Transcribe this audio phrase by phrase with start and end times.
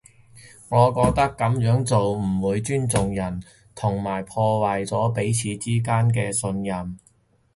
[0.69, 3.39] 我覺得噉樣做會唔尊重人，
[3.75, 6.97] 同埋破壞咗彼此之間嘅信任